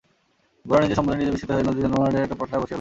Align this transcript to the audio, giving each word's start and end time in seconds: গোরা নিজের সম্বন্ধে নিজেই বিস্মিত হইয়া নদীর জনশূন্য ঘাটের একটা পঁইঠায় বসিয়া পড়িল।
গোরা 0.69 0.81
নিজের 0.83 0.97
সম্বন্ধে 0.99 1.17
নিজেই 1.21 1.33
বিস্মিত 1.35 1.49
হইয়া 1.55 1.67
নদীর 1.67 1.83
জনশূন্য 1.83 2.03
ঘাটের 2.03 2.25
একটা 2.25 2.37
পঁইঠায় 2.39 2.61
বসিয়া 2.61 2.61
পড়িল। 2.61 2.69